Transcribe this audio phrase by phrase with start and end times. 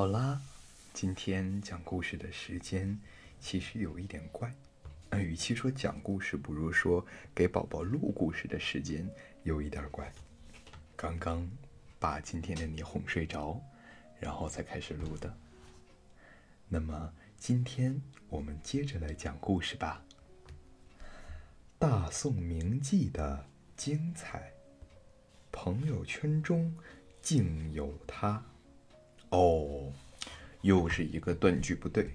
[0.00, 0.40] 好啦，
[0.94, 2.98] 今天讲故事的时间
[3.38, 4.50] 其实有一点怪，
[5.10, 7.04] 呃，与其说讲故事，不如说
[7.34, 9.06] 给宝宝录故事的时间
[9.42, 10.10] 有一点怪。
[10.96, 11.46] 刚刚
[11.98, 13.60] 把今天的你哄睡着，
[14.18, 15.36] 然后才开始录的。
[16.66, 20.02] 那么今天我们接着来讲故事吧。
[21.78, 23.44] 大宋名妓的
[23.76, 24.50] 精彩，
[25.52, 26.74] 朋友圈中
[27.20, 28.42] 竟有他。
[29.30, 29.92] 哦，
[30.60, 32.10] 又是一个断句不对，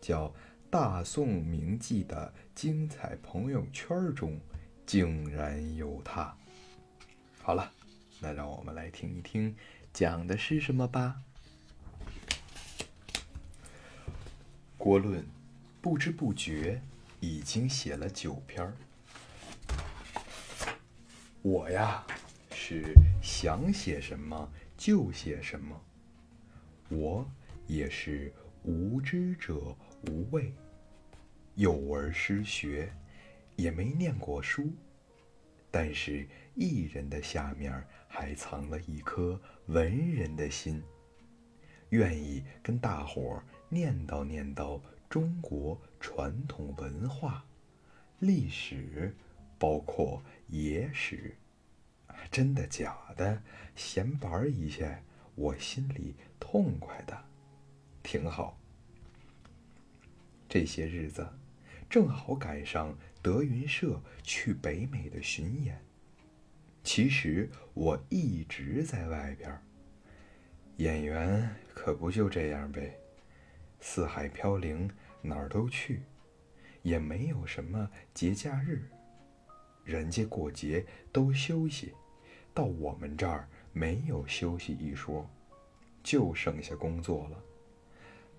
[0.00, 0.32] 叫
[0.70, 4.38] 大宋名妓的精彩朋友圈中
[4.84, 6.36] 竟然有他。
[7.40, 7.72] 好了，
[8.20, 9.56] 那让我们来听一听
[9.92, 11.22] 讲的是什么吧。
[14.76, 15.24] 郭论
[15.80, 16.82] 不知不觉
[17.20, 18.72] 已经写了九篇，
[21.42, 22.04] 我呀
[22.52, 25.80] 是想写什么就写什么。
[26.88, 27.26] 我
[27.66, 29.76] 也是无知者
[30.08, 30.52] 无畏，
[31.54, 32.90] 幼儿失学，
[33.56, 34.72] 也没念过书，
[35.70, 40.82] 但是艺人的下面还藏了一颗文人的心，
[41.90, 44.80] 愿意跟大伙儿念叨念叨
[45.10, 47.44] 中国传统文化、
[48.18, 49.14] 历史，
[49.58, 51.36] 包括野史，
[52.30, 53.42] 真的假的，
[53.76, 55.02] 闲玩一下。
[55.38, 57.16] 我心里痛快的，
[58.02, 58.58] 挺好。
[60.48, 61.24] 这些日子
[61.88, 65.80] 正好赶上德云社去北美的巡演。
[66.82, 69.56] 其实我一直在外边。
[70.78, 72.98] 演员可不就这样呗，
[73.80, 74.90] 四海飘零，
[75.22, 76.02] 哪儿都去，
[76.82, 78.90] 也没有什么节假日。
[79.84, 81.94] 人家过节都休息，
[82.52, 83.48] 到我们这儿。
[83.78, 85.24] 没有休息一说，
[86.02, 87.38] 就剩下工作了。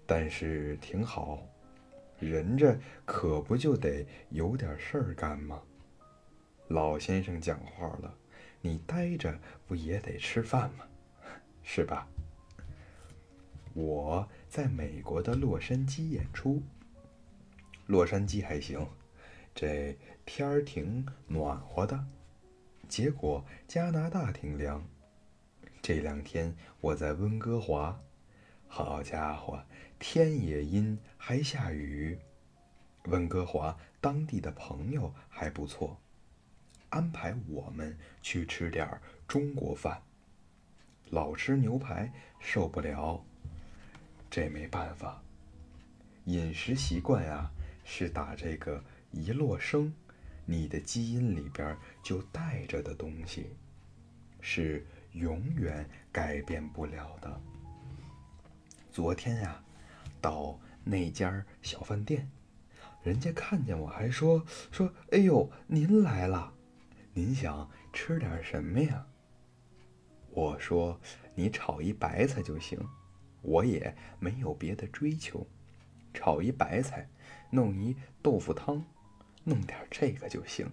[0.05, 1.41] 但是挺好，
[2.19, 5.61] 人这可不就得有点事儿干吗？
[6.67, 8.13] 老先生讲话了，
[8.59, 10.85] 你待着不也得吃饭吗？
[11.63, 12.05] 是吧？
[13.73, 16.61] 我在美国的洛杉矶演出，
[17.85, 18.85] 洛杉矶还行，
[19.55, 22.05] 这天儿挺暖和的。
[22.89, 24.83] 结果加拿大挺凉。
[25.89, 27.99] 这两天我在温哥华，
[28.67, 29.59] 好家伙，
[29.97, 32.15] 天也阴，还下雨。
[33.05, 35.99] 温哥华当地的朋友还不错，
[36.89, 38.87] 安排我们去吃点
[39.27, 39.99] 中国饭。
[41.09, 43.25] 老吃牛排受不了，
[44.29, 45.19] 这没办法。
[46.25, 47.49] 饮食习惯啊，
[47.83, 49.91] 是打这个一落生，
[50.45, 53.55] 你的基因里边就带着的东西，
[54.39, 54.85] 是。
[55.13, 57.41] 永远改变不了的。
[58.91, 59.63] 昨天呀，
[60.21, 62.29] 到那家小饭店，
[63.03, 66.53] 人家看见我还说说：“哎呦，您来了，
[67.13, 69.07] 您想吃点什么呀？”
[70.31, 70.99] 我说
[71.35, 72.79] ：“你炒一白菜就行，
[73.41, 75.47] 我也没有别的追求，
[76.13, 77.09] 炒一白菜，
[77.51, 78.85] 弄一豆腐汤，
[79.43, 80.69] 弄点这个就行。”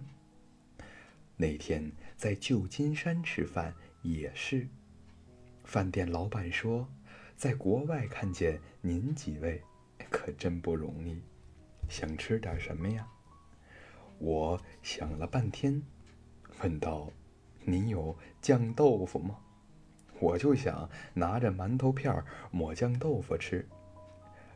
[1.37, 3.73] 那天在旧金山吃饭。
[4.01, 4.67] 也是，
[5.63, 6.87] 饭店老板说，
[7.35, 9.61] 在国外看见您几位，
[10.09, 11.21] 可真不容易。
[11.89, 13.07] 想吃点什么呀？
[14.19, 15.81] 我想了半天，
[16.61, 17.11] 问道
[17.65, 19.37] ：“您有酱豆腐吗？”
[20.19, 23.67] 我就想拿着馒头片抹酱豆腐吃，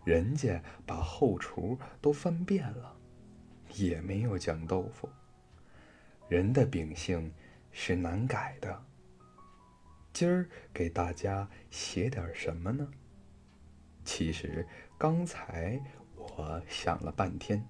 [0.04, 2.98] 人家把后厨都翻遍了，
[3.76, 5.08] 也没有酱豆腐。
[6.28, 7.32] 人的秉性
[7.72, 8.84] 是难改的。
[10.14, 12.92] 今儿给大家写点什么呢？
[14.04, 14.68] 其实
[14.98, 15.82] 刚才
[16.16, 17.66] 我想了半天，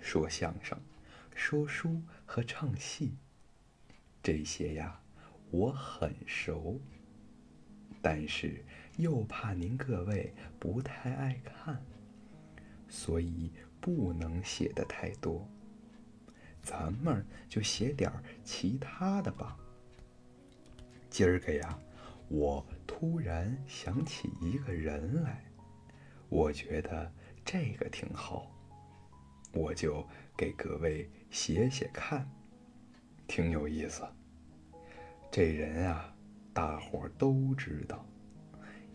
[0.00, 0.80] 说相声、
[1.34, 3.16] 说书和唱戏，
[4.22, 5.00] 这些呀
[5.50, 6.80] 我很熟，
[8.00, 8.64] 但是
[8.96, 11.84] 又怕您各位不太爱看，
[12.88, 15.46] 所以不能写的太多。
[16.62, 18.10] 咱们就写点
[18.42, 19.58] 其他的吧。
[21.12, 21.78] 今儿个呀，
[22.28, 25.44] 我突然想起一个人来，
[26.30, 27.12] 我觉得
[27.44, 28.50] 这个挺好，
[29.52, 30.02] 我就
[30.34, 32.26] 给各位写写看，
[33.26, 34.02] 挺有意思。
[35.30, 36.16] 这人啊，
[36.54, 38.06] 大伙都知道，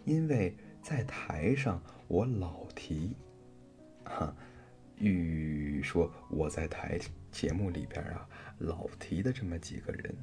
[0.03, 3.15] 因为在台上我老提，
[4.03, 4.35] 哈，
[4.97, 6.99] 据说我在台
[7.31, 8.27] 节目里边啊
[8.57, 10.17] 老提的这么几个人。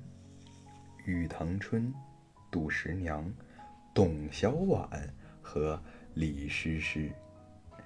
[1.05, 1.93] 玉堂春、
[2.51, 3.31] 杜十娘、
[3.95, 4.89] 董小宛
[5.43, 5.81] 和
[6.15, 7.13] 李师师，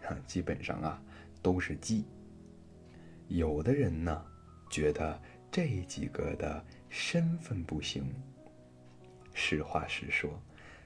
[0.06, 1.02] 啊，基本上啊
[1.42, 2.04] 都是鸡。
[3.26, 4.24] 有的人呢
[4.70, 5.20] 觉得
[5.50, 8.04] 这几个的身份不行。
[9.34, 10.30] 实话实说，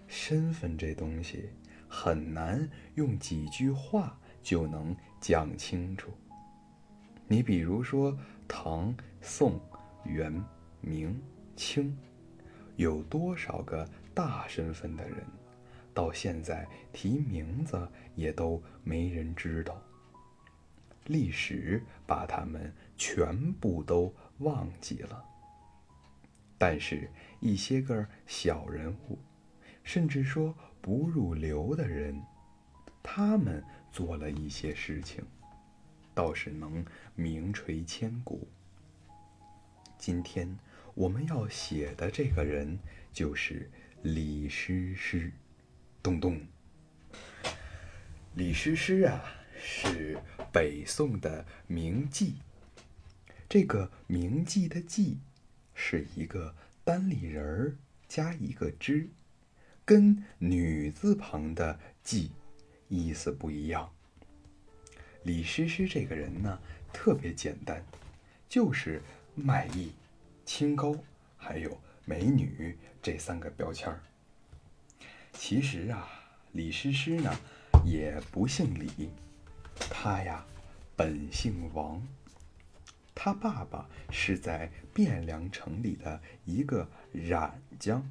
[0.08, 1.50] 身份这东西
[1.88, 6.11] 很难用几句话就能讲清楚。
[7.28, 8.17] 你比如说
[8.49, 9.58] 唐、宋、
[10.05, 10.32] 元、
[10.81, 11.19] 明、
[11.56, 11.96] 清，
[12.82, 15.25] 有多少个大身份的人，
[15.94, 19.81] 到现在提名字也都没人知道。
[21.06, 25.25] 历史把他们全部都忘记了。
[26.58, 27.08] 但是，
[27.40, 29.19] 一些个小人物，
[29.85, 32.20] 甚至说不入流的人，
[33.00, 35.25] 他们做了一些事情，
[36.14, 38.46] 倒是能名垂千古。
[39.99, 40.56] 今天
[40.94, 42.78] 我们要写的这个人
[43.12, 43.70] 就是
[44.02, 45.32] 李师师，
[46.02, 46.40] 咚咚。
[48.34, 49.22] 李师师啊，
[49.58, 50.18] 是
[50.52, 52.34] 北宋的名妓。
[53.48, 55.16] 这个名妓的妓。
[55.74, 56.54] 是一个
[56.84, 59.08] 单立人儿加一个之，
[59.86, 62.28] 跟女字旁的妓
[62.88, 63.90] 意思不一样。
[65.24, 66.60] 李师师这个人呢，
[66.92, 67.82] 特别简单，
[68.50, 69.02] 就是
[69.34, 69.92] 卖艺、
[70.44, 70.94] 清高，
[71.36, 74.00] 还有美女这三个标签儿。
[75.32, 76.08] 其实啊，
[76.52, 77.34] 李师师呢
[77.84, 79.10] 也不姓李，
[79.90, 80.44] 他呀
[80.96, 82.06] 本姓王。
[83.14, 88.10] 他爸爸是在汴梁城里的一个染匠，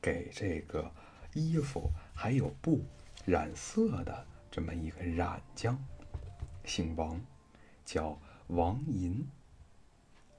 [0.00, 0.90] 给这个
[1.34, 2.84] 衣服还有布
[3.24, 5.78] 染色的这么一个染匠，
[6.64, 7.20] 姓王，
[7.84, 8.18] 叫
[8.48, 9.26] 王银。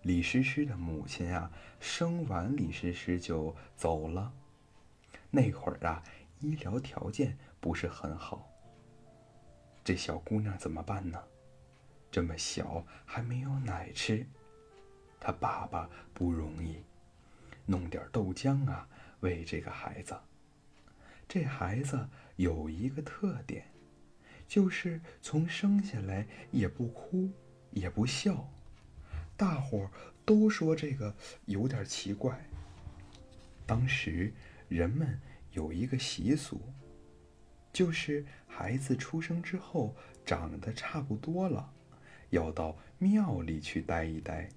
[0.06, 4.32] 李师师的母亲啊，生完李师师就走了。
[5.32, 6.04] 那会儿啊，
[6.42, 8.48] 医疗条件不是很好，
[9.84, 11.20] 这小姑娘怎么办呢？
[12.12, 14.24] 这么小还没有奶吃，
[15.20, 16.84] 她爸爸不容易，
[17.66, 18.88] 弄点豆浆啊
[19.22, 20.16] 喂这个孩子。
[21.28, 23.66] 这孩子有一个特点，
[24.48, 27.32] 就是从生下来也不哭
[27.72, 28.48] 也不笑，
[29.38, 29.90] 大伙儿
[30.24, 31.14] 都说这个
[31.46, 32.40] 有点奇怪。
[33.66, 34.34] 当时
[34.68, 35.20] 人们
[35.52, 36.62] 有一个习俗，
[37.74, 39.96] 就是孩子出生之后
[40.26, 41.72] 长得差不多了。
[42.32, 44.50] 要到庙里去待一待。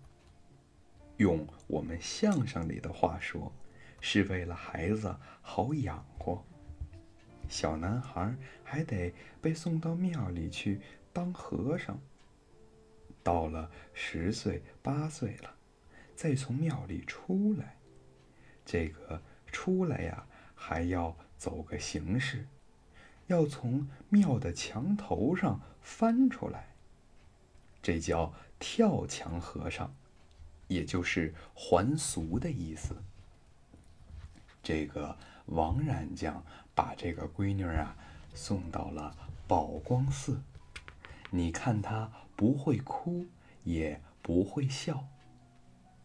[1.19, 3.53] 用我们相声里的话说，
[4.01, 6.45] 是为了孩子好养活。
[7.49, 10.81] 小男孩还得被送到庙里去
[11.13, 12.01] 当和尚。
[13.29, 15.55] 到了十岁八岁了，
[16.17, 17.77] 再从庙里出来，
[18.65, 19.21] 这个
[19.53, 22.47] 出来呀，还要走个形式，
[23.27, 26.69] 要从庙的墙头上翻出来。
[27.83, 29.95] 这叫跳墙和尚，
[30.67, 32.97] 也就是还俗的意思。
[34.63, 35.15] 这个
[35.45, 36.43] 王染匠
[36.75, 37.95] 把这个闺女啊
[38.33, 39.15] 送到了
[39.47, 40.41] 宝光寺，
[41.29, 43.27] 你看她不会哭，
[43.65, 45.09] 也不会笑，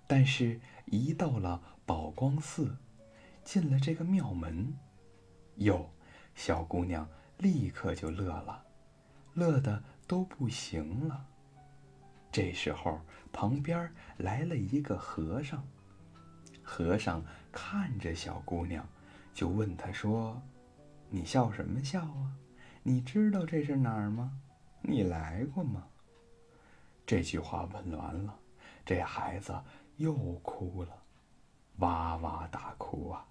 [0.07, 2.75] 但是，一到了宝光寺，
[3.43, 4.73] 进了这个庙门，
[5.57, 5.91] 哟，
[6.33, 8.63] 小姑娘立刻就乐了，
[9.35, 11.27] 乐的都不行了。
[12.31, 12.99] 这时候，
[13.31, 15.63] 旁边来了一个和尚。
[16.63, 18.83] 和尚看着小姑娘，
[19.35, 20.41] 就问她说
[21.11, 22.33] ：“你笑什么笑啊？
[22.81, 24.31] 你知道这是哪儿吗？
[24.81, 25.85] 你来过吗？”
[27.05, 28.39] 这句话问完了，
[28.85, 29.61] 这孩子
[29.97, 31.03] 又哭了，
[31.77, 33.25] 哇哇大哭啊！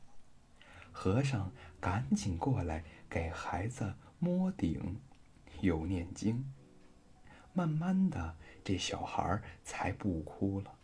[0.92, 1.50] 和尚
[1.80, 5.00] 赶紧过来给孩子摸顶，
[5.60, 6.44] 又念经。
[7.54, 10.74] 慢慢的，这小孩才不哭了。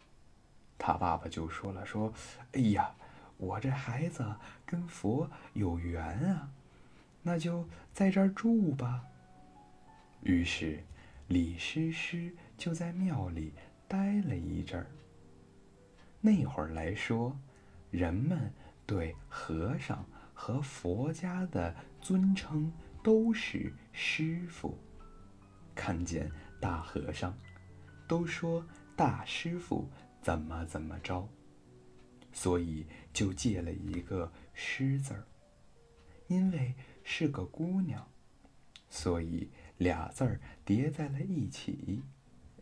[0.78, 2.12] 他爸爸就说了：“说，
[2.52, 2.94] 哎呀，
[3.36, 6.50] 我这孩子跟佛有缘啊，
[7.22, 9.04] 那就在这儿住吧。”
[10.22, 10.84] 于是，
[11.26, 13.54] 李师师就在庙里
[13.88, 14.90] 待了一阵儿。
[16.20, 17.34] 那会儿来说，
[17.90, 18.52] 人们
[18.84, 22.70] 对和尚和佛家的尊称
[23.02, 24.76] 都是师傅。
[25.74, 26.30] 看见。
[26.60, 27.38] 大和尚
[28.08, 29.88] 都说大师傅
[30.20, 31.28] 怎么怎么着，
[32.32, 35.24] 所以就借了一个“师”字儿。
[36.26, 36.74] 因为
[37.04, 38.04] 是个姑娘，
[38.88, 42.02] 所以俩字儿叠在了一起，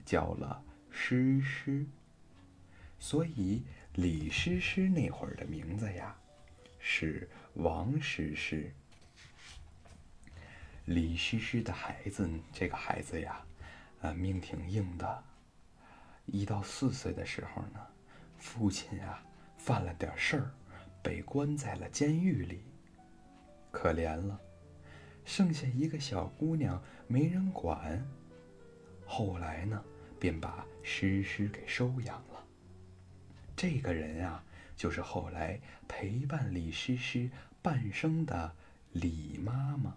[0.07, 1.85] 叫了“诗诗”。
[2.99, 3.63] 所以
[3.95, 6.17] 李诗诗那会儿的名字呀，
[6.79, 8.73] 是王诗诗。
[10.87, 13.45] 李诗诗的孩子，这个孩子呀，
[14.01, 15.25] 呃，命挺硬的。
[16.27, 17.87] 一到四岁的时候呢，
[18.39, 19.23] 父亲啊
[19.59, 20.51] 犯了点事儿，
[21.03, 22.63] 被关在了监狱里，
[23.71, 24.41] 可怜了。
[25.25, 28.01] 剩下一个小姑娘没人管，
[29.05, 29.85] 后来呢，
[30.19, 32.45] 便把诗诗给收养了。
[33.57, 34.45] 这个人啊，
[34.77, 37.31] 就是后来陪伴李诗诗
[37.63, 38.55] 半生的
[38.93, 39.97] 李妈妈。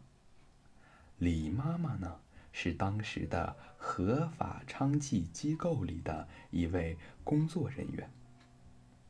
[1.18, 2.20] 李妈妈呢，
[2.52, 8.10] 是当时的合法娼妓机构里的一位工作人员。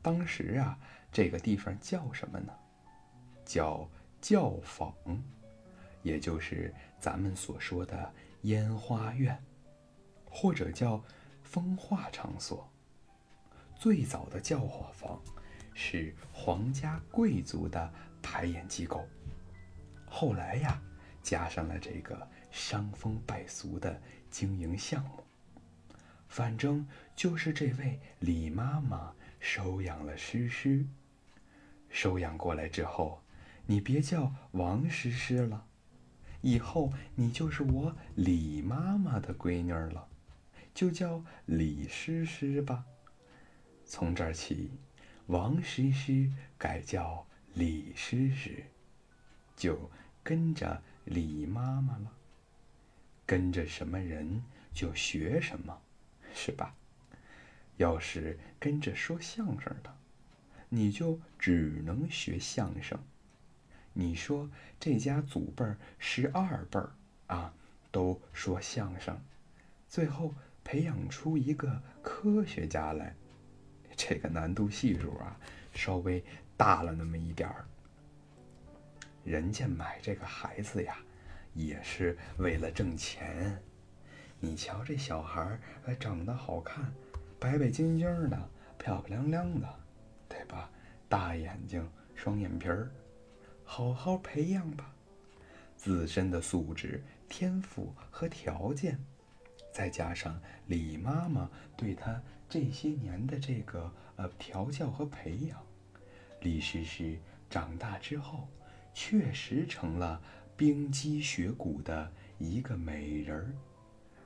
[0.02, 0.78] 当时啊，
[1.12, 2.52] 这个地方叫什么呢？
[3.44, 3.88] 叫
[4.20, 4.92] 教坊。
[6.02, 8.12] 也就是咱们所说的
[8.42, 9.38] 烟花院，
[10.30, 11.04] 或者叫
[11.42, 12.66] 风化场所。
[13.74, 15.20] 最早的教化坊
[15.74, 19.06] 是皇家贵族的排演机构，
[20.06, 20.80] 后来呀，
[21.22, 25.24] 加上了这个伤风败俗的经营项目。
[26.28, 30.86] 反正就是这位李妈妈收养了诗诗，
[31.88, 33.22] 收养过来之后，
[33.66, 35.64] 你别叫王诗诗了。
[36.42, 40.06] 以后你就是我李妈妈的闺女了，
[40.80, 42.86] 就叫李诗诗吧。
[43.84, 44.70] 从这儿起，
[45.26, 48.64] 王诗诗改叫李诗诗，
[49.54, 49.90] 就
[50.22, 52.10] 跟着李妈妈了。
[53.26, 55.82] 跟着什么人就学什么，
[56.32, 56.74] 是吧？
[57.76, 59.94] 要是跟着说相声的，
[60.70, 62.98] 你就只能学相声。
[63.92, 66.90] 你说这家祖辈儿十二辈儿
[67.26, 67.52] 啊，
[67.90, 69.20] 都说相声，
[69.86, 73.14] 最后培养出一个科学家来，
[73.96, 75.36] 这个难度系数啊，
[75.72, 76.22] 稍微
[76.56, 77.64] 大了那么一点儿。
[79.24, 80.96] 人家买这个孩子呀，
[81.54, 83.60] 也是为了挣钱。
[84.38, 85.60] 你瞧这小孩儿，
[85.98, 86.90] 长得好看，
[87.38, 89.68] 白白净净的，漂漂亮亮的，
[90.28, 90.70] 对吧？
[91.08, 92.90] 大眼睛，双眼皮儿。
[93.64, 94.92] 好好培养吧，
[95.76, 98.98] 自身的素质、天赋和条件，
[99.72, 105.58] 再加上李妈妈对他这些年的这个呃调教和培养，
[106.40, 108.48] 李诗诗长大之后，
[108.92, 110.20] 确实成了
[110.56, 113.54] 冰肌雪骨的一个美人儿，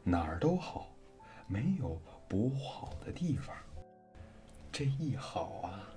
[0.02, 0.88] 哪儿都好，
[1.46, 3.54] 没有不好的地方。
[4.72, 5.88] 这一好啊，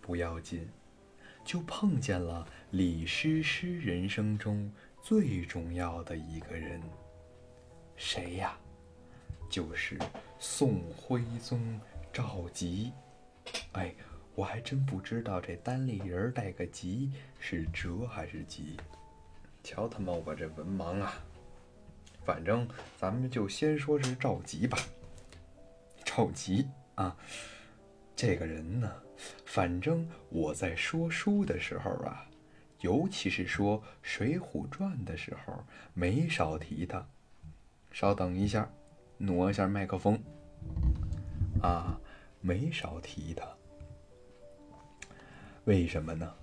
[0.00, 0.68] 不要紧。
[1.44, 4.70] 就碰见了李师师人生中
[5.02, 6.80] 最重要的一个人，
[7.96, 8.56] 谁呀？
[9.52, 9.98] 就是
[10.38, 11.78] 宋徽宗
[12.10, 12.90] 赵佶。
[13.72, 13.94] 哎，
[14.34, 18.78] 我还真不知道这单立人带个“佶”是折还是吉。
[19.62, 21.22] 瞧他妈我这文盲啊！
[22.24, 22.66] 反正
[22.96, 24.78] 咱们就先说是赵佶吧。
[26.02, 27.14] 赵佶啊，
[28.16, 28.90] 这个人呢？
[29.44, 32.26] 反正我在说书的时候啊，
[32.80, 37.06] 尤其是说《水浒传》的时候，没少提他。
[37.90, 38.70] 稍等一下，
[39.18, 40.20] 挪一下麦克风。
[41.62, 42.00] 啊，
[42.40, 43.46] 没少提他。
[45.64, 46.34] 为什么呢？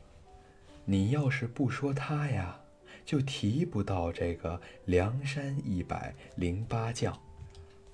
[0.86, 2.60] 你要是不说他呀，
[3.06, 7.20] 就提不到这个梁山一百零八将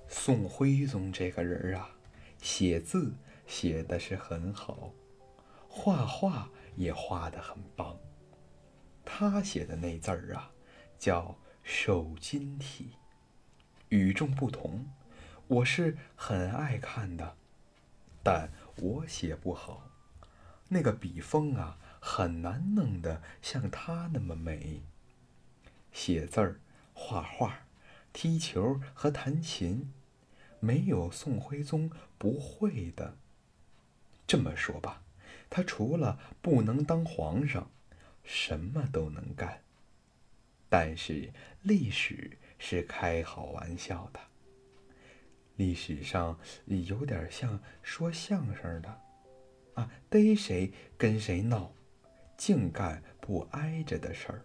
[0.08, 1.90] 宋徽宗这个人啊，
[2.42, 3.14] 写字。
[3.48, 4.92] 写的是很好，
[5.70, 7.96] 画画也画的很棒。
[9.06, 10.52] 他写的那字儿啊，
[10.98, 12.94] 叫瘦金体，
[13.90, 14.88] 与众不同。
[15.48, 17.36] 我是很爱看的，
[18.24, 19.90] 但我写不好，
[20.70, 24.82] 那个笔锋啊，很难弄得像他那么美。
[25.92, 26.60] 写字儿、
[26.94, 27.68] 画画、
[28.12, 29.94] 踢球和弹琴，
[30.60, 33.18] 没有宋徽宗不会的。
[34.26, 35.04] 这么说吧，
[35.50, 37.70] 他除了不能当皇上，
[38.24, 39.62] 什么都能干。
[40.68, 44.20] 但是历史是开好玩笑的，
[45.56, 49.02] 历史上有点像说相声的，
[49.76, 51.74] 啊，逮谁跟谁闹，
[52.38, 54.42] 净干不挨着的事儿。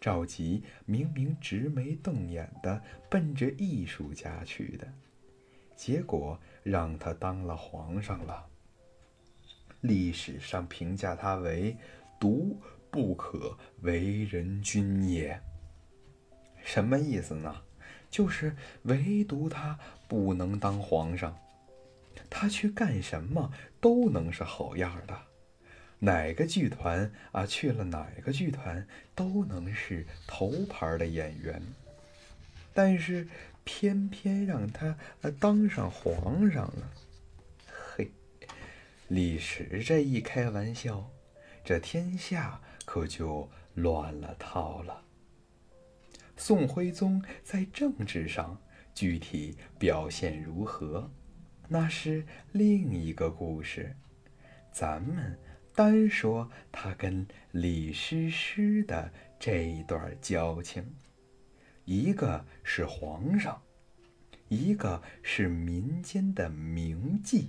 [0.00, 4.92] 赵佶明明直眉瞪眼的奔着艺术家去的。
[5.76, 8.46] 结果让他当了皇上了。
[9.80, 11.76] 历史上评价他为
[12.20, 12.56] “独
[12.90, 15.40] 不可为人君也”。
[16.64, 17.62] 什么意思呢？
[18.10, 21.38] 就是唯独他不能当皇上，
[22.28, 23.50] 他去干什么
[23.80, 25.18] 都能是好样的。
[26.00, 31.62] 哪个剧团啊去了哪个剧团都能是头牌的演员，
[32.74, 33.28] 但是
[33.64, 34.96] 偏偏让他
[35.40, 36.90] 当上皇上了。
[37.96, 38.10] 嘿，
[39.08, 41.08] 历史这一开玩笑，
[41.64, 45.02] 这天下可就乱了套了。
[46.44, 48.60] 宋徽宗在政治上
[48.92, 51.08] 具体表现如何，
[51.68, 53.94] 那是另一个故事。
[54.72, 55.38] 咱们。
[55.72, 60.84] 单说他跟李师师的这一段交情，
[61.84, 63.62] 一个是皇上，
[64.48, 67.46] 一个是民间的名妓，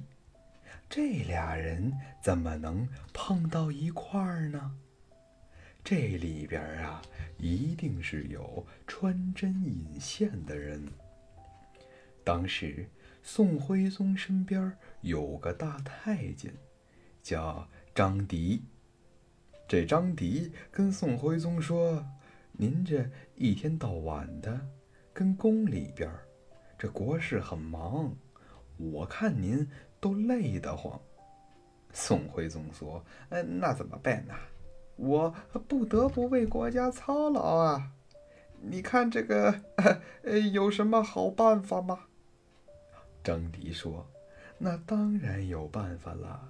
[0.87, 4.77] 这俩人怎么能碰到一块儿呢？
[5.83, 7.01] 这里边啊，
[7.37, 10.81] 一定是有穿针引线的人。
[12.23, 12.87] 当时
[13.21, 16.53] 宋徽宗身边有个大太监，
[17.21, 17.67] 叫。
[17.95, 18.63] 张迪，
[19.67, 22.03] 这张迪跟宋徽宗说
[22.53, 24.59] ：“您这一天到晚的
[25.13, 26.11] 跟宫里边，
[26.75, 28.11] 这国事很忙，
[28.77, 30.99] 我看您都累得慌。”
[31.93, 34.33] 宋徽宗说：“嗯，那怎么办呢？
[34.95, 35.35] 我
[35.67, 37.91] 不得不为国家操劳啊！
[38.61, 39.61] 你看这个，
[40.23, 42.05] 呃，有什么好办法吗？”
[43.23, 44.07] 张迪说
[44.59, 46.49] ：“那当然有办法了。”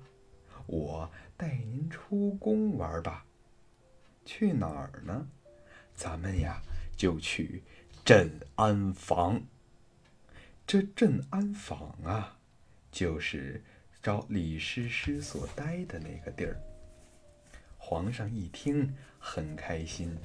[0.66, 3.26] 我带您出宫玩吧，
[4.24, 5.28] 去哪儿呢？
[5.94, 6.62] 咱们呀
[6.96, 7.64] 就去
[8.06, 9.42] 镇安坊。
[10.66, 12.40] 这镇安坊啊，
[12.92, 13.62] 就是
[14.02, 16.58] 找李师师所待的那个地儿。
[17.86, 20.18] 皇上一听很开心，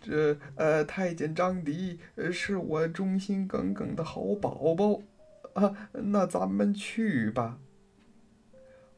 [0.00, 1.98] 这呃太监张迪
[2.32, 5.02] 是我忠心耿耿的好宝宝
[5.54, 7.58] 啊，那咱们去吧。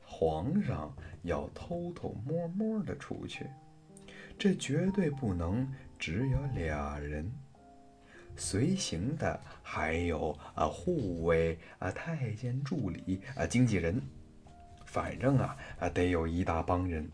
[0.02, 3.46] 皇上要偷偷摸摸的出去，
[4.38, 5.66] 这绝对不能
[5.98, 7.32] 只有俩人。
[8.36, 14.00] 随行的还有啊护卫啊太监助理啊经纪人，
[14.84, 17.10] 反正啊啊得有一大帮人。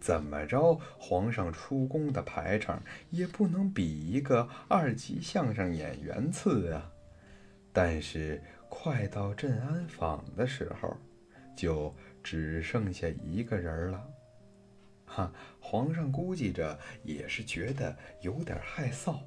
[0.00, 6.90] 怎么着，皇上出宫的排场也不能比一个二级相声演员次啊。
[7.72, 10.96] 但是快到镇安坊的时候。
[11.56, 14.08] 就只剩下一个人了，
[15.04, 15.30] 哈！
[15.60, 19.18] 皇上估计着也是觉得有点害臊，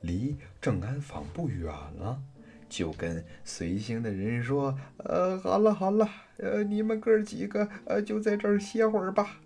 [0.00, 2.22] 离正安坊不远了，
[2.66, 6.08] 就跟随行的人说：“呃，好了好了，
[6.38, 9.40] 呃，你们哥几个呃就在这儿歇会儿吧，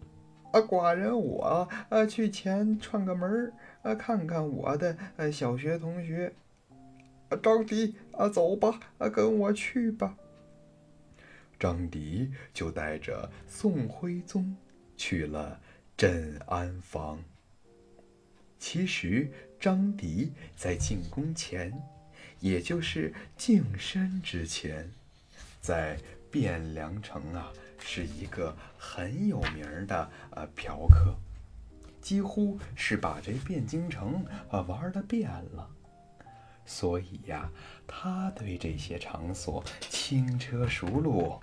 [0.55, 6.33] 啊，寡人我啊去前串个门儿，呃，看看我的呃小学同学，
[7.43, 10.17] 张迪啊，走吧，啊，跟我去吧。”
[11.59, 14.57] 张迪就带着宋徽宗
[14.97, 15.59] 去了
[15.97, 17.19] 镇安坊。
[18.57, 21.73] 其实，张迪在进宫前，
[22.39, 24.89] 也就是净身之前，
[25.61, 25.99] 在
[26.31, 27.53] 汴梁城啊，
[27.87, 31.15] 是一个很有名的呃嫖客，
[32.01, 35.69] 几乎是把这汴京城啊玩的遍了。
[36.65, 37.51] 所以呀，
[37.87, 41.39] 他对这些场所轻车熟路。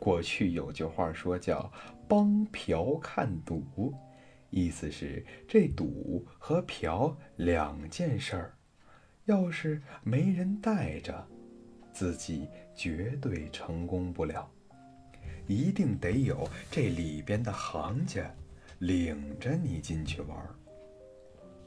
[0.00, 1.70] 过去有句话说叫
[2.08, 3.94] “帮嫖看赌”，
[4.48, 8.54] 意思是这赌和嫖两件事儿，
[9.26, 11.26] 要是没人带着，
[11.92, 14.50] 自己绝对成功不了，
[15.48, 18.32] 一定得有这里边的行家
[18.78, 20.38] 领着你进去玩。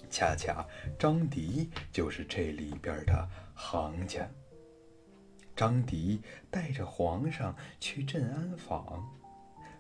[0.10, 0.66] 恰恰
[1.00, 4.30] 张迪就是这里边的行家。
[5.56, 9.04] 张迪带着皇上去镇安坊，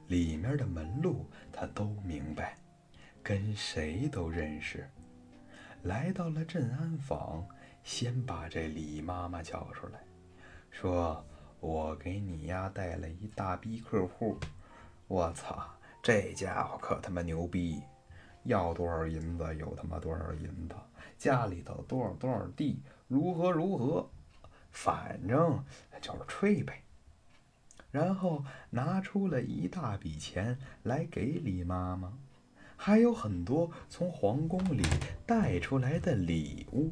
[0.07, 2.57] 里面的门路他都明白，
[3.23, 4.89] 跟谁都认识。
[5.83, 7.47] 来到了镇安坊，
[7.83, 9.99] 先把这李妈妈叫出来，
[10.69, 11.25] 说
[11.61, 14.35] ：“我给你丫带了一大逼客户，
[15.07, 15.63] 我操，
[16.01, 17.79] 这家伙可他妈牛逼，
[18.43, 20.75] 要多少银子有他妈多少银子，
[21.19, 24.09] 家里头多少多少地，如何如何。”
[24.73, 25.63] 反正
[26.01, 26.81] 就是吹呗，
[27.91, 32.17] 然后拿出了一大笔钱来给李妈妈，
[32.75, 34.81] 还有很多从皇宫里
[35.27, 36.91] 带出来的礼物。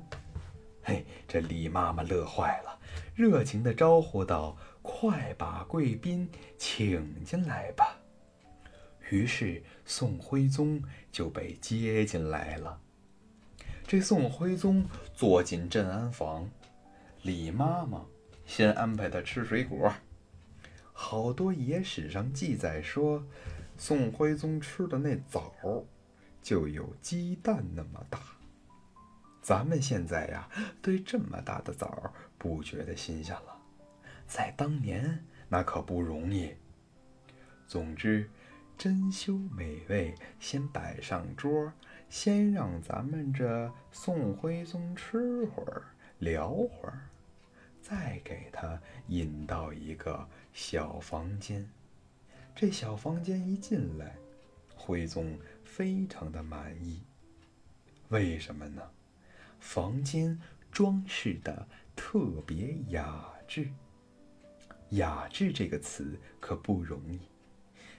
[0.82, 2.80] 嘿，这李妈妈乐坏了，
[3.16, 8.00] 热情地招呼道：“快把贵宾请进来吧。”
[9.10, 12.80] 于是宋徽宗就被接进来了。
[13.88, 16.50] 这宋徽宗坐进镇安房。
[17.24, 18.06] 李妈妈
[18.46, 19.92] 先安排他吃水果，
[20.94, 23.24] 好多野史上记载说，
[23.78, 25.54] 宋徽宗吃的那枣
[26.42, 28.20] 就有鸡蛋那么大。
[29.50, 30.48] 咱们现在呀，
[30.80, 33.60] 对这么大的枣不觉得新鲜了，
[34.28, 36.54] 在当年那可不容易。
[37.66, 38.30] 总之，
[38.78, 41.74] 珍馐美味先摆上桌，
[42.12, 45.82] 先让咱们这宋徽宗吃会儿，
[46.20, 47.10] 聊会儿。
[47.82, 51.68] 再给他引到一个小房间，
[52.54, 54.16] 这小房间一进来，
[54.76, 57.02] 徽宗非常的满意。
[58.10, 58.84] 为什么呢？
[59.60, 60.40] 房间
[60.72, 63.70] 装饰的特别雅致。
[64.90, 67.20] 雅致这个词可不容易，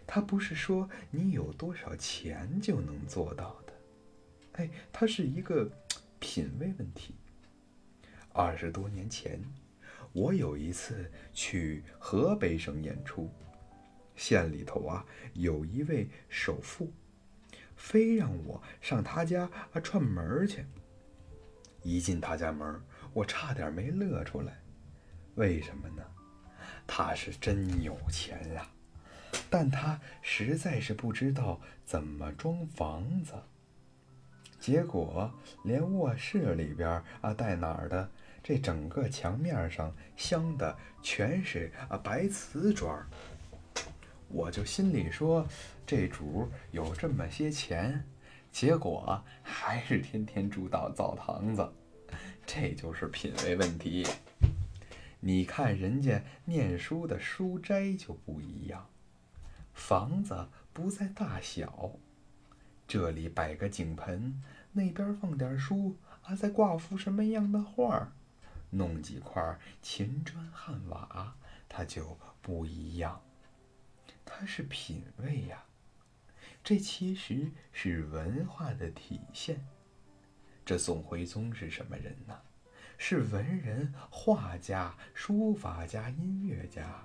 [0.06, 3.72] 它不是说你有多少钱就能做到的。
[4.54, 5.70] 哎，它是一个
[6.18, 7.14] 品味问题。
[8.32, 9.40] 二十多年前。
[10.12, 13.30] 我有一次去河北省演出，
[14.16, 16.92] 县里头啊有一位首富，
[17.76, 20.64] 非让我上他家啊串门去。
[21.82, 22.80] 一进他家门，
[23.12, 24.60] 我差点没乐出来。
[25.36, 26.02] 为什么呢？
[26.86, 28.66] 他是真有钱呀，
[29.48, 33.34] 但他实在是不知道怎么装房子，
[34.58, 35.32] 结果
[35.64, 38.10] 连卧室里边啊带哪儿的。
[38.42, 43.06] 这整个墙面上镶的全是啊白瓷砖
[44.28, 45.46] 我就心里说，
[45.86, 48.02] 这主有这么些钱，
[48.52, 51.72] 结果还是天天住到澡堂子，
[52.46, 54.06] 这就是品味问题。
[55.20, 58.88] 你看人家念书的书斋就不一样，
[59.74, 61.92] 房子不在大小，
[62.88, 68.12] 这里摆个井盆，那边放点书，啊再挂幅什么样的画儿。
[68.70, 71.36] 弄几块秦砖汉瓦，
[71.68, 73.20] 它就不一样。
[74.24, 75.64] 它是品味呀，
[76.62, 79.66] 这其实是文化的体现。
[80.64, 82.40] 这宋徽宗是什么人呢？
[82.96, 87.04] 是文人、画家、书法家、音乐家。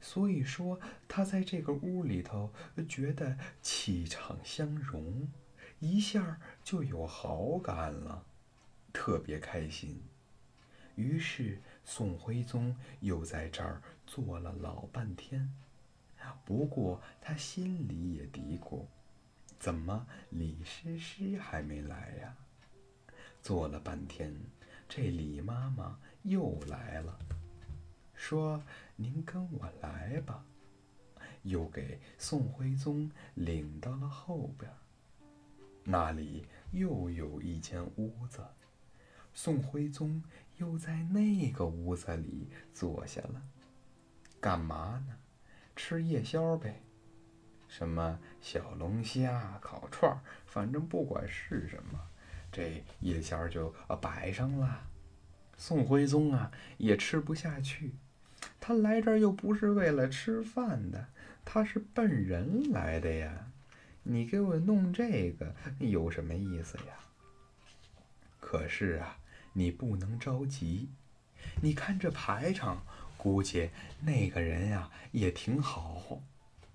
[0.00, 2.52] 所以说，他在这个屋里头
[2.88, 5.28] 觉得气场相融，
[5.80, 8.24] 一下就有好感了，
[8.92, 10.00] 特别开心。
[10.94, 15.52] 于是宋徽宗又在这儿坐了老半天，
[16.44, 18.84] 不过他心里也嘀咕：
[19.58, 22.36] 怎么李师师还没来呀？
[23.40, 24.34] 坐了半天，
[24.88, 27.18] 这李妈妈又来了，
[28.14, 28.62] 说
[28.96, 30.44] ：“您跟我来吧。”
[31.44, 34.70] 又给宋徽宗领到了后边，
[35.84, 38.44] 那里又有一间屋子。
[39.32, 40.22] 宋徽宗
[40.56, 43.40] 又在那个屋子里坐下了，
[44.40, 45.16] 干嘛呢？
[45.78, 46.82] 吃夜宵呗，
[47.68, 52.00] 什么小龙虾、烤串儿，反正不管是什么，
[52.50, 54.88] 这夜宵就啊摆上了。
[55.56, 57.92] 宋徽宗啊也吃不下去，
[58.58, 61.06] 他来这儿又不是为了吃饭的，
[61.44, 63.52] 他是奔人来的呀。
[64.02, 66.94] 你给我弄这个有什么意思呀？
[68.40, 69.16] 可是啊。
[69.54, 70.88] 你不能着急，
[71.62, 72.84] 你看这排场，
[73.18, 73.68] 估计
[74.00, 76.20] 那个人呀也挺好，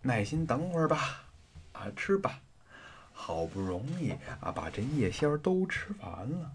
[0.03, 1.23] 耐心等会儿吧，
[1.71, 2.41] 啊，吃吧，
[3.13, 6.51] 好不容易啊把这夜宵都吃完了，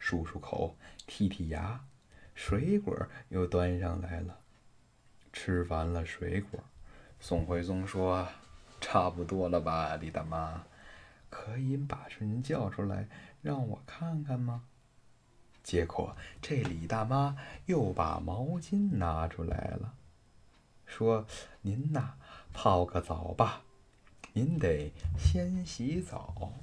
[0.00, 1.80] 漱漱口，剔剔牙，
[2.34, 2.96] 水果
[3.28, 4.38] 又端上来了，
[5.32, 6.60] 吃完了水果，
[7.18, 8.26] 宋徽宗说
[8.80, 10.64] ：“差不多了吧，李大妈，
[11.28, 13.08] 可以把人叫出来
[13.42, 14.62] 让我看看吗？”
[15.70, 19.94] 结果，这李大妈又把毛巾拿出来了，
[20.84, 21.24] 说
[21.62, 22.14] ：“您呐，
[22.52, 23.62] 泡个澡吧，
[24.32, 26.54] 您得先洗澡。”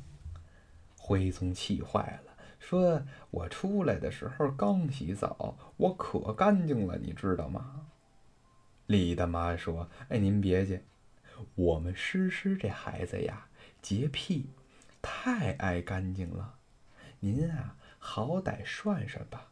[1.00, 7.88] 徽宗气坏了，说：“我出来的时候刚洗澡，我可干净了，你知道吗？”
[8.88, 10.84] 李大妈说：“哎，您别介，
[11.56, 13.48] 我们诗诗这孩子呀，
[13.82, 14.50] 洁癖，
[15.02, 16.56] 太爱干净了，
[17.22, 17.78] 您啊。”
[18.10, 19.52] 好歹涮涮吧。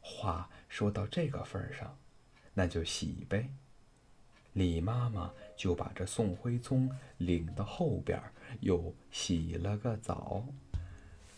[0.00, 1.98] 话说到这个份上，
[2.54, 3.50] 那就洗呗。
[4.54, 8.18] 李妈妈就把这宋徽宗领到后边，
[8.60, 10.42] 又洗了个澡。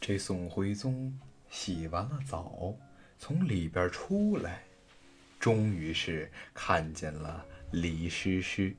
[0.00, 1.18] 这宋徽宗
[1.50, 2.72] 洗完了澡，
[3.18, 4.62] 从里边出来，
[5.40, 8.72] 终于是看见了李师师。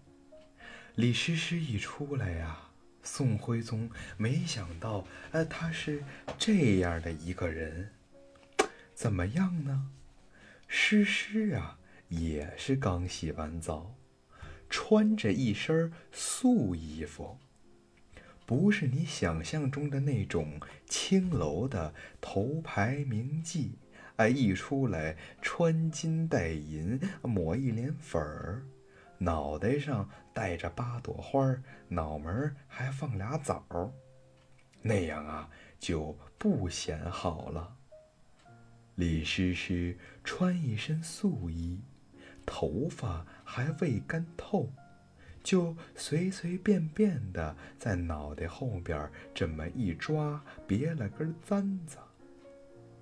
[0.96, 2.65] 李师师一出来呀。
[3.06, 6.04] 宋徽宗没想到，呃，他是
[6.38, 7.92] 这样的一个人，
[8.94, 9.92] 怎么样呢？
[10.68, 11.78] 诗诗啊，
[12.10, 13.96] 也是刚洗完澡，
[14.70, 17.38] 穿着一身素衣服，
[18.46, 23.74] 不是你想象中的那种青楼的头牌名妓。
[24.16, 28.64] 哎，一出来穿金戴银，抹一脸粉儿，
[29.18, 31.56] 脑袋上戴着八朵花，
[31.88, 33.92] 脑门还放俩枣，
[34.82, 35.50] 那样啊
[35.80, 37.76] 就不显好了。
[38.96, 41.82] 李师师穿一身素衣，
[42.46, 44.72] 头发还未干透，
[45.44, 51.98] 就随随便便的在脑袋后边这么一抓，别了根簪子。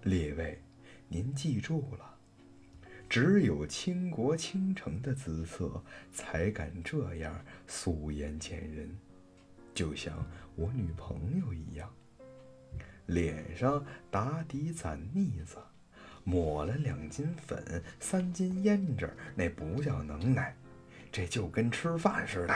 [0.03, 0.61] 列位。
[1.09, 2.12] 您记住了，
[3.13, 8.89] 只有倾国倾城的姿色，才敢这样素颜见人，
[9.71, 11.87] 就像我女朋友一样，
[13.05, 15.57] 脸上打底攒腻子，
[16.23, 20.55] 抹了两斤粉，三斤胭脂，那不叫能耐，
[21.11, 22.55] 这就跟吃饭似的。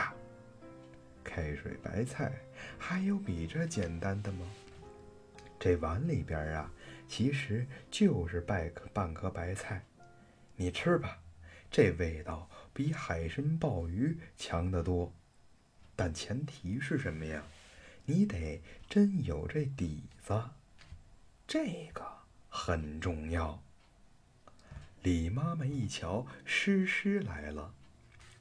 [1.24, 2.32] 开水白菜，
[2.80, 4.48] 还有比这简单的吗？
[5.60, 6.74] 这碗里边啊。
[7.08, 9.86] 其实就是半颗半颗白菜，
[10.58, 11.20] 你吃吧，
[11.72, 15.14] 这味道比海参鲍鱼强得多。
[15.96, 17.44] 但前提是什么呀？
[18.06, 20.44] 你得真有这底子，
[21.48, 22.04] 这个
[22.50, 23.62] 很重要。
[25.04, 27.74] 李妈妈一瞧诗诗来了，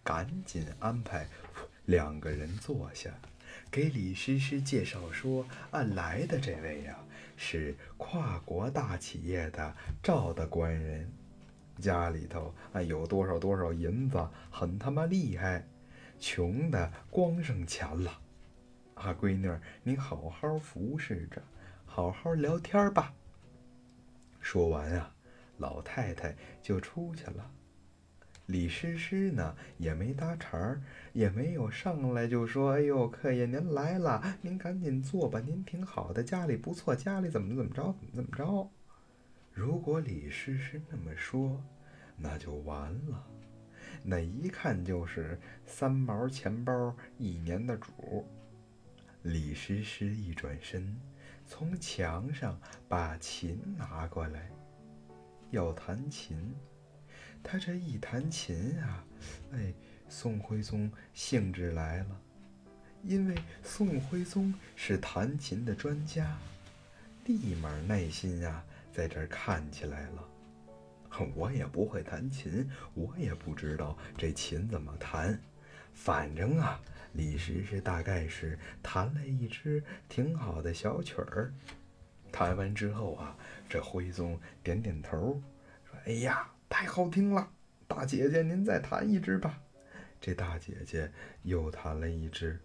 [0.02, 1.28] 赶紧安排
[1.84, 3.10] 两个人坐下，
[3.70, 6.98] 给李诗诗介绍说：“俺来的这位呀。”
[7.38, 11.12] 是跨国大企业的赵大官人，
[11.80, 15.66] 家里头啊有多少多少银子，很他妈厉害，
[16.18, 18.20] 穷的光剩钱了。
[18.94, 21.42] 啊，闺女，你好好服侍着，
[21.84, 23.14] 好好聊天吧。
[24.40, 25.14] 说完啊，
[25.58, 27.50] 老太太就出去了。
[28.46, 30.80] 李师师呢也没搭茬儿，
[31.12, 38.70] 也没有上来就说：“哎呦，客爷您来了，您赶紧坐吧，您挺好的，家里不错，家里怎么怎么着，怎么怎么着。”
[39.56, 41.58] 如果李师师那么说，
[42.14, 43.26] 那就完了，
[44.02, 48.28] 那一看就是三毛钱包一年的主。
[49.22, 50.94] 李师师一转身，
[51.46, 54.50] 从墙上把琴拿过来，
[55.52, 56.54] 要弹琴。
[57.42, 59.06] 他这一弹琴啊，
[59.52, 59.72] 哎，
[60.06, 62.20] 宋徽宗兴致来了，
[63.02, 66.36] 因为宋徽宗是弹琴的专家，
[67.24, 68.62] 立马耐心啊，
[68.96, 70.28] 在这儿看起来了。
[71.34, 75.38] 我也不会弹琴，我也不知道这琴怎么弹，
[75.92, 76.80] 反正啊，
[77.12, 81.52] 李师师大概是弹了一支挺好的小曲儿。
[82.32, 83.36] 弹完之后啊，
[83.68, 85.42] 这徽宗点点头，
[85.84, 87.48] 说：“哎呀。”太好听了，
[87.86, 89.62] 大姐姐，您再弹一支吧。
[90.20, 91.12] 这大姐姐
[91.44, 92.58] 又弹了一支，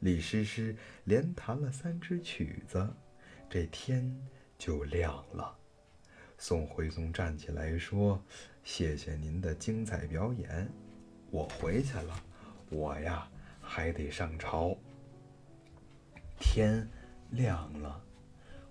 [0.00, 2.92] 李师师连弹了三支曲子，
[3.48, 4.12] 这天
[4.64, 5.54] 就亮了。
[6.38, 8.18] 宋徽宗站起来说
[8.64, 10.66] ：“谢谢您的精彩表演，
[11.30, 12.18] 我回去了，
[12.70, 14.74] 我呀还得上朝。”
[16.40, 16.88] 天
[17.28, 18.02] 亮了，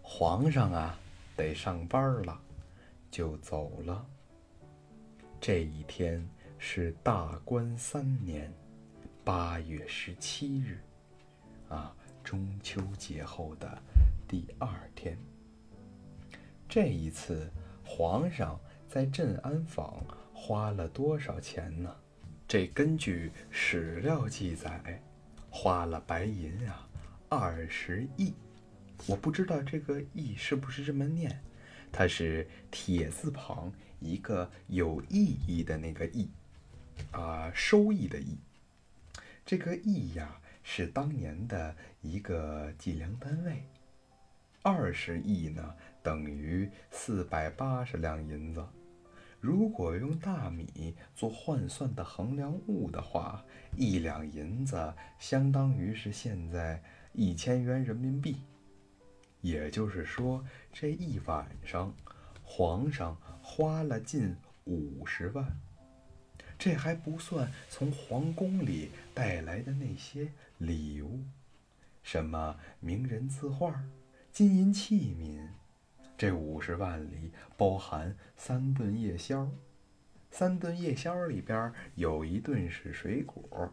[0.01, 0.97] 皇上啊
[1.36, 2.41] 得上班了，
[3.12, 4.03] 就走了。
[5.39, 6.27] 这一天
[6.58, 8.51] 是大观三年
[9.23, 10.79] 八月十七日，
[11.69, 13.79] 啊，中秋节后的
[14.27, 15.15] 第二天。
[16.67, 17.52] 这一次，
[17.86, 21.95] 皇上在镇安坊花了多少钱呢？
[22.47, 25.02] 这根据史料记载，
[25.49, 26.88] 花了白银啊
[27.30, 28.34] 二十亿。
[29.08, 31.41] 我不知道这个“亿”是不是这么念。
[31.91, 36.30] 它是铁字旁一个有意义的那个“义”，
[37.12, 38.38] 啊，收益的“益”。
[39.45, 43.63] 这个“亿”呀，是当年的一个计量单位。
[44.62, 48.63] 二十亿呢，等于四百八十两银子。
[49.39, 53.44] 如果用大米做换算的衡量物的话，
[53.76, 56.82] 一两银子相当于是现在
[57.13, 58.38] 一千元人民币。
[59.42, 61.94] 也就是说，这一晚上，
[62.42, 65.46] 皇上花了近五十万，
[66.58, 71.20] 这还不算从皇宫里带来的那些礼物，
[72.02, 73.84] 什么名人字画、
[74.32, 75.50] 金银器皿。
[76.17, 79.49] 这五十万里包含三顿夜宵，
[80.32, 83.71] 三顿夜宵里边有一顿是水果，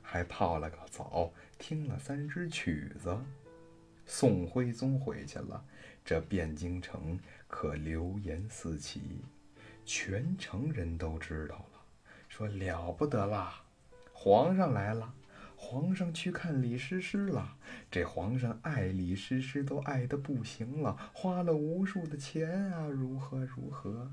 [0.00, 3.18] 还泡了个澡，听了三支曲子。
[4.04, 5.64] 宋徽宗回去了，
[6.04, 9.20] 这汴京城可流言四起，
[9.84, 11.80] 全城人都知道了，
[12.28, 13.62] 说了不得啦，
[14.12, 15.14] 皇上来了。
[15.64, 17.56] 皇上去看李师师了，
[17.88, 24.10] 这皇上爱李师师都爱得不行了，花了无数的钱啊，如何如何？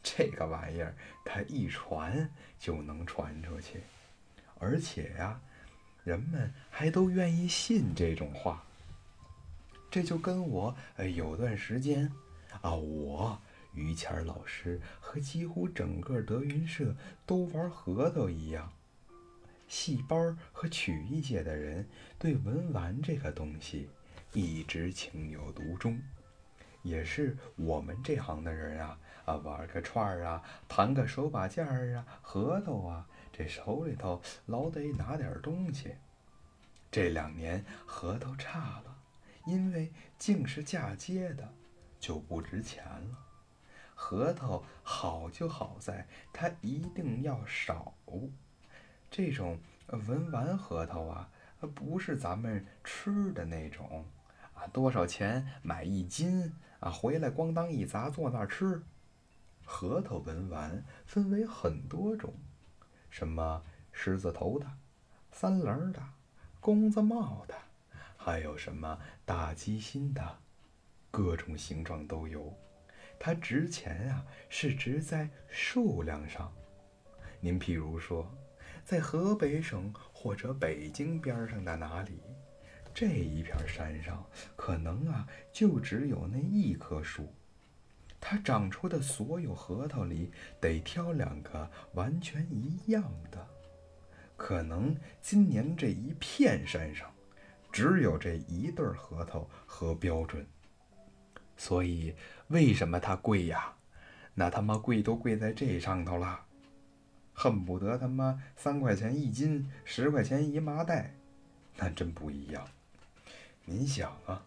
[0.00, 3.80] 这个玩意儿，它一传就能传出去，
[4.58, 5.40] 而且呀，
[6.04, 8.62] 人们还都愿意信这种话。
[9.90, 12.10] 这就跟我呃有段时间
[12.62, 13.38] 啊，我
[13.74, 16.94] 于谦老师和几乎整个德云社
[17.26, 18.72] 都玩核桃一样。
[19.72, 23.88] 戏班和曲艺界的人对文玩这个东西
[24.34, 25.98] 一直情有独钟，
[26.82, 35.94] 也是我们这行的人啊啊玩个串儿啊，弹个手把件儿啊，核桃啊，这手里头老得拿点东西。
[36.90, 38.98] 这两年核桃差了，
[39.46, 41.50] 因为净是嫁接的，
[41.98, 43.18] 就不值钱了。
[43.94, 47.94] 核桃好就好在它一定要少。
[49.12, 51.30] 这种文玩核桃啊，
[51.74, 54.06] 不是咱们吃的那种
[54.54, 56.90] 啊，多少钱买一斤啊？
[56.90, 58.82] 回来咣当一砸，坐那儿吃。
[59.66, 62.32] 核桃文玩分为很多种，
[63.10, 64.66] 什么狮子头的、
[65.30, 66.02] 三棱的、
[66.58, 67.54] 公子帽的，
[68.16, 70.38] 还有什么大鸡心的，
[71.10, 72.50] 各种形状都有。
[73.18, 76.50] 它值钱啊，是值在数量上。
[77.40, 78.26] 您譬如说。
[78.84, 82.20] 在河北省或者北京边上的哪里，
[82.92, 87.32] 这一片山上可能啊就只有那一棵树，
[88.20, 93.46] 它长出的所有核桃里得挑两个完全一样的。
[94.36, 97.10] 可能今年这一片山上
[97.70, 100.44] 只有这一对核桃和标准，
[101.56, 102.14] 所以
[102.48, 103.74] 为什么它贵呀？
[104.34, 106.44] 那他妈贵都贵在这上头了。
[107.34, 111.14] 恨不得他妈三块钱一斤，十块钱一麻袋，
[111.76, 112.66] 那真不一样。
[113.64, 114.44] 您想啊，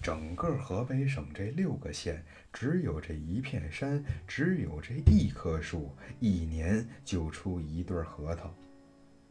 [0.00, 5.90] 整个河北省这六个县，只有这一片山，只有这一棵树，
[6.20, 8.54] 一年就出一对核桃，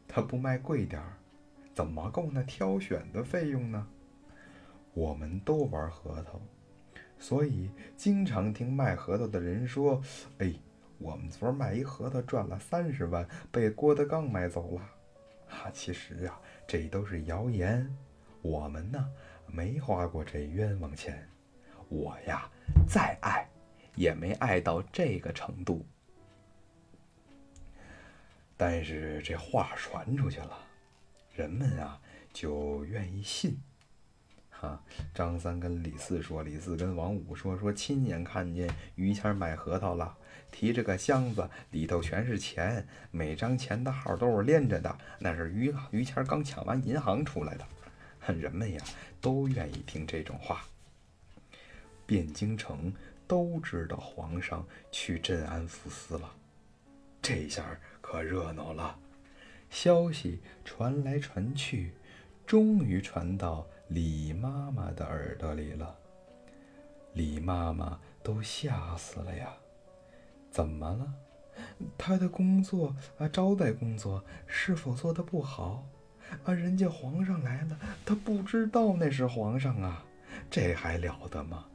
[0.07, 1.17] 他不卖贵点儿，
[1.73, 3.87] 怎么够那挑选的费用呢？
[4.93, 6.41] 我们都玩核桃，
[7.17, 10.01] 所以经常听卖核桃的人说
[10.39, 10.53] ：“哎。”
[10.99, 14.81] 我们昨儿卖一核桃赚了三十万，被郭德纲买走了。
[15.47, 17.89] 哈，其实啊，这都是谣言。
[18.41, 19.09] 我们呢，
[19.47, 21.27] 没花过这冤枉钱。
[21.87, 22.49] 我呀，
[22.87, 23.47] 再爱，
[23.95, 25.85] 也没爱到这个程度。
[28.57, 30.57] 但是这话传出去了，
[31.33, 31.99] 人们啊，
[32.33, 33.57] 就愿意信。
[34.49, 34.83] 哈，
[35.13, 40.17] 张三跟李四说，李四跟王五说，说亲眼看见于谦买核桃了。
[40.51, 47.65] 提着个箱子，里头全是钱，每张钱的号都是连着的，那是于于谦刚抢完银行出来的。
[48.33, 48.83] 人们呀，
[49.19, 50.63] 都愿意听这种话。
[52.07, 52.93] 汴京城
[53.27, 56.31] 都知道皇上去镇安抚司了，
[57.21, 58.99] 这下可热闹了。
[59.69, 61.93] 消息传来传去，
[62.45, 65.95] 终于传到李妈妈的耳朵里了。
[67.13, 69.53] 李妈妈都吓死了呀！
[70.59, 71.13] 怎么了？
[71.97, 75.87] 他的工作啊，招待工作是否做得不好？
[76.43, 80.03] 啊，人家皇上来了，他不知道那是皇上啊，
[80.51, 81.65] 这还了得吗？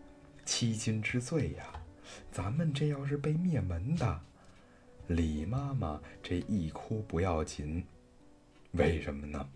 [0.44, 1.64] 欺君之罪呀！
[2.30, 4.20] 咱们这要是被灭门的，
[5.06, 7.82] 李妈妈这一哭不要紧，
[8.72, 9.48] 为什么呢？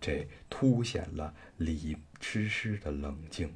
[0.00, 3.54] 这凸显了李诗诗的冷静。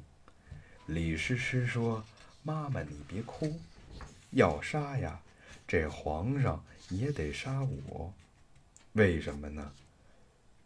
[0.85, 2.05] 李诗诗说
[2.45, 3.59] ：“妈妈，你别哭。”
[4.31, 5.21] 要杀呀，
[5.67, 8.13] 这皇上也得杀我，
[8.93, 9.73] 为什么呢？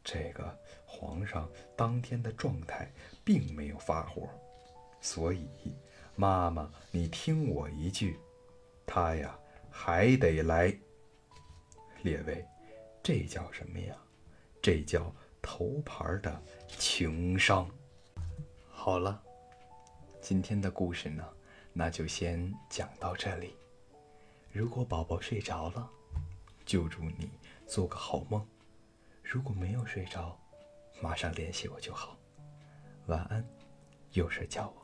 [0.05, 2.91] 这个皇上当天的状态
[3.23, 4.29] 并没有发火，
[5.01, 5.49] 所以
[6.17, 8.19] 妈妈，你听我一句，
[8.85, 9.39] 他呀
[9.71, 10.77] 还得来。
[12.03, 12.45] 列位，
[13.01, 13.97] 这叫什么呀？
[14.61, 17.71] 这叫头牌的情商。
[18.69, 19.23] 好了，
[20.21, 21.25] 今天的故事呢？
[21.73, 23.55] 那就先讲到这里。
[24.53, 25.89] 如果宝宝睡着了，
[26.67, 27.31] 就祝你
[27.67, 28.43] 做个好梦；
[29.23, 30.39] 如果没有睡着，
[31.01, 32.19] 马上联系我就好。
[33.07, 33.43] 晚安，
[34.13, 34.82] 有事叫我。